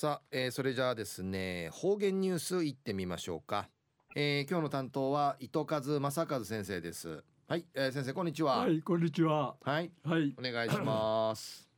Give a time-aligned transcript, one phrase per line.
[0.00, 3.68] さあ、えー、それじゃあですね方言ニュースいってみましょうか、
[4.16, 7.22] えー、今日の担当は糸数正和先生です。
[7.46, 8.60] はい、えー、先生こんにちは。
[8.60, 9.56] はいこんにちは。
[9.60, 9.90] はい。
[10.02, 10.34] はい。
[10.38, 11.68] お願いします。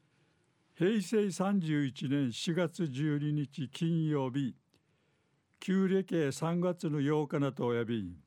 [0.76, 4.54] 平成三十一年四月十二日金曜日。
[5.58, 8.18] 旧暦三月の八日なとおやび。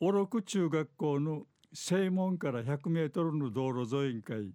[0.00, 4.54] 小六中学校の正門から百メートルの道路沿いんかい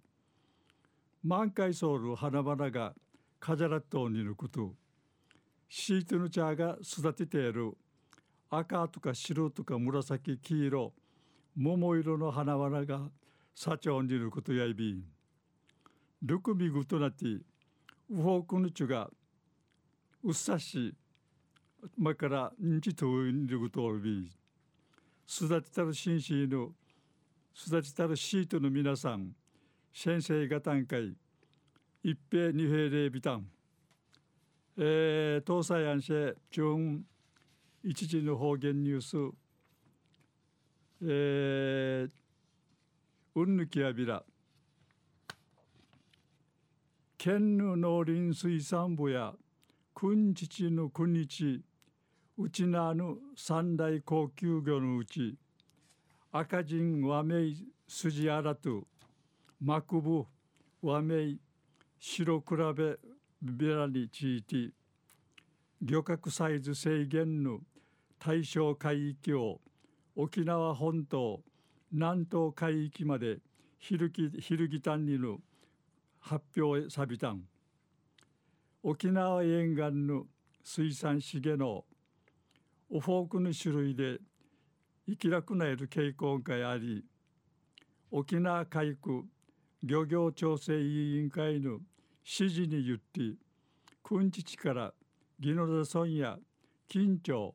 [1.22, 2.94] 満開ソウル花々が
[3.40, 4.74] 飾らっとにること。
[5.68, 7.76] シートの茶が育てている。
[8.50, 10.92] 赤とか白とか紫黄色。
[11.56, 13.10] 桃色の花々が
[13.52, 15.02] 社長にいることやいび
[16.22, 19.10] ルクミグとなってウォークのチュが
[20.22, 20.94] うっさし
[21.96, 24.30] まからんちといることをび
[25.28, 26.70] 育てたる紳士の
[27.56, 29.32] 育てたるシートの皆さん。
[29.92, 31.14] 先生が短会
[32.02, 33.46] 一平二平零ビタン、
[34.76, 37.02] えー、東西安市中
[37.82, 39.16] 一時の方言ニュース、
[41.02, 42.10] えー、
[43.34, 44.22] うんぬきやびら。
[47.16, 49.34] 県の農林水産部や
[49.92, 51.60] 君父の国地
[52.36, 55.36] うちなぬ三大高級魚のうち
[56.30, 57.52] 赤人和名
[57.88, 58.84] 筋あらと
[59.60, 60.26] 幕部
[60.82, 61.36] 和名
[61.98, 62.98] 白比べ
[63.42, 64.70] ベラについて
[65.82, 67.58] 漁獲サイズ制限の
[68.18, 69.60] 対象海域を
[70.16, 71.40] 沖縄本島
[71.92, 73.38] 南東海域まで
[73.78, 75.38] ひるきひるぎたんにの
[76.20, 77.42] 発表さびたん。
[78.82, 80.24] 沖縄沿岸の
[80.62, 81.84] 水産資源の
[82.90, 84.18] オフォークの種類で
[85.08, 87.04] 生きなくなる傾向があり
[88.10, 89.24] 沖縄海区
[89.84, 91.78] 漁業調整委員会の
[92.24, 93.36] 指示によって
[94.02, 94.92] 君地から
[95.40, 96.38] 宜野田村や
[96.88, 97.54] 金町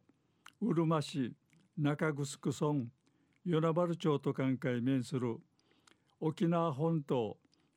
[0.61, 1.33] うるま市
[1.77, 2.87] 中城村
[3.45, 5.35] 与那原町と関係面する
[6.21, 7.35] 沖縄本島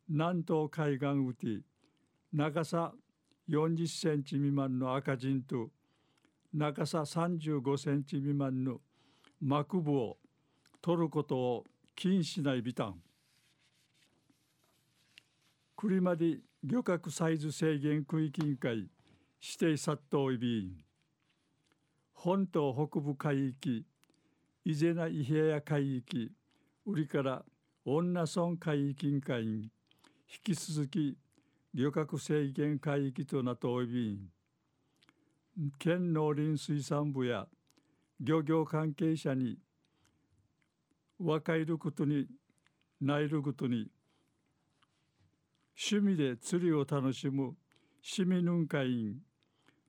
[0.08, 1.64] 南東海岸うて
[2.32, 2.92] 長さ
[3.50, 5.70] 40センチ未満の赤人と
[6.54, 8.78] 長さ35センチ未満の
[9.40, 10.18] 幕部を
[10.80, 11.64] 取ることを
[11.96, 13.02] 禁止ないビタン。
[15.76, 18.88] 栗まで漁獲サイズ制限区域委員会
[19.42, 20.72] 指定殺到委員
[22.14, 23.84] 本島北部海域
[24.65, 26.32] 伊是名伊平屋海域
[26.86, 27.44] 売りから
[27.84, 29.70] 女村海域委員会引
[30.42, 31.19] き続き
[31.75, 34.19] 漁獲制限海域となっておび
[35.78, 37.47] 県農林水産部や
[38.19, 39.59] 漁業関係者に
[41.20, 42.26] 分かることに
[42.98, 43.91] ないることに
[45.78, 47.54] 趣味で釣りを楽しむ
[48.00, 49.16] 市民運会員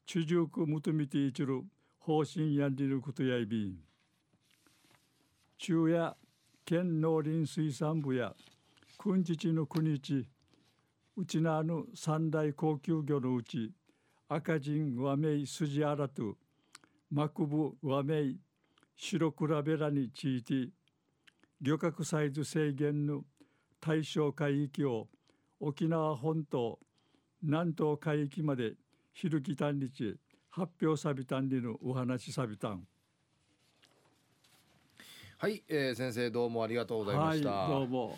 [0.05, 1.63] 中熟求めていちる
[1.99, 3.77] 方針やりることやいびん。
[5.57, 6.13] 中夜
[6.65, 8.33] 県農林水産部や
[8.97, 10.27] 君日の国地
[11.15, 13.71] うちなぬ三大高級魚のうち
[14.27, 16.35] 赤人和名筋あらと
[17.09, 18.35] 幕部和名
[18.97, 20.67] 白比べらについて
[21.61, 23.21] 漁獲サイズ制限の
[23.79, 25.07] 対象海域を
[25.59, 26.79] 沖縄本島
[27.41, 28.73] 南東海域まで
[29.13, 30.17] ひるきたん日
[30.49, 32.87] 発表さびたんりのお話さびたん。
[35.39, 38.17] はい、えー、先生どうもありがとうございました、はい、どうも